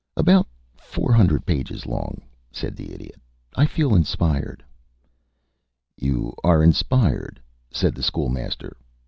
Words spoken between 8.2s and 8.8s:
Master.